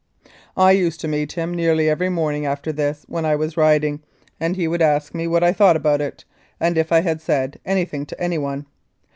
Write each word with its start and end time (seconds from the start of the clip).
I 0.57 0.71
used 0.71 0.99
to 1.01 1.07
meet 1.07 1.33
him 1.33 1.53
nearly 1.53 1.87
every 1.87 2.09
morning 2.09 2.43
after 2.43 2.71
this 2.71 3.05
when 3.07 3.23
I 3.23 3.35
was 3.35 3.55
riding, 3.55 4.01
and 4.39 4.55
he 4.55 4.67
would 4.67 4.81
ask 4.81 5.13
me 5.13 5.27
what 5.27 5.43
I 5.43 5.53
thought 5.53 5.75
about 5.77 6.01
it, 6.01 6.25
and 6.59 6.75
if 6.75 6.91
I 6.91 7.01
had 7.01 7.21
said 7.21 7.59
anything 7.67 8.07
to 8.07 8.19
anyone. 8.19 8.65